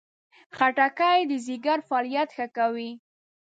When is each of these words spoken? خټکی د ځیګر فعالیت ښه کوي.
خټکی 0.55 1.19
د 1.31 1.33
ځیګر 1.47 1.77
فعالیت 1.87 2.29
ښه 2.35 2.47
کوي. 2.57 2.91